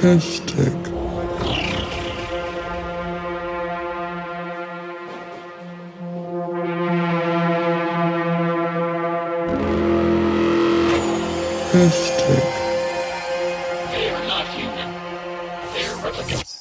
Hashtag. 0.00 0.72
Hashtag. 11.72 12.44
They 13.92 14.08
are 14.08 14.26
not 14.26 14.48
human. 14.48 14.90
They 15.74 15.84
are 15.84 15.96
replicants. 15.98 16.59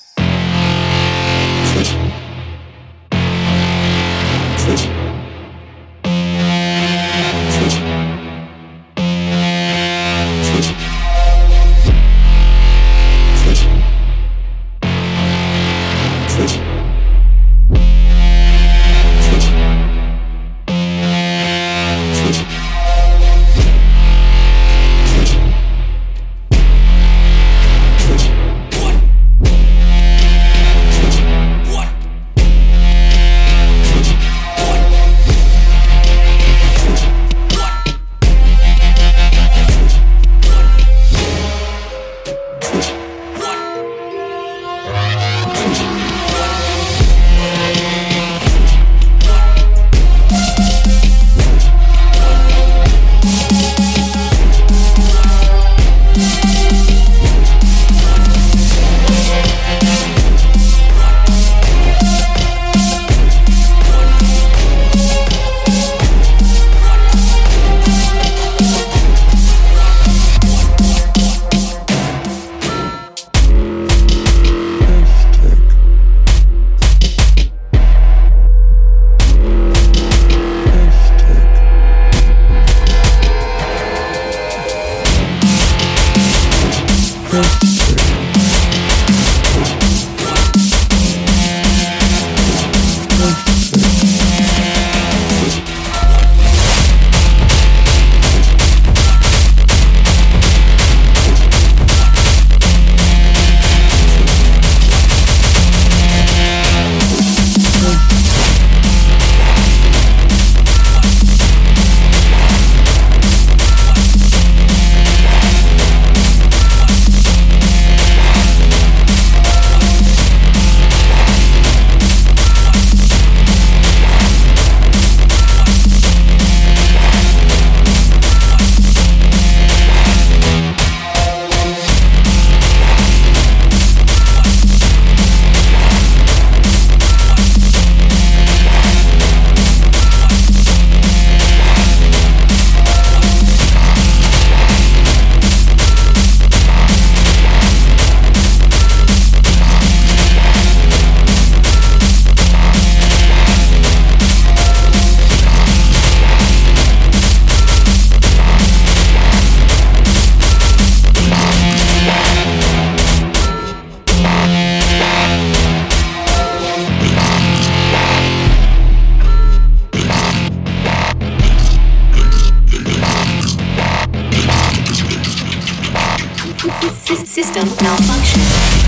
System 177.29 177.69
malfunction. 177.79 178.78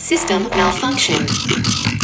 System 0.00 0.48
malfunction. 0.56 1.99